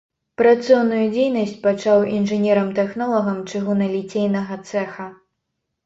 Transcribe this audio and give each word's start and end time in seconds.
Працоўную 0.41 1.01
дзейнасць 1.15 1.53
пачаў 1.67 2.07
інжынерам-тэхнолагам 2.17 3.39
чыгуналіцейнага 3.51 4.63
цэха. 4.69 5.05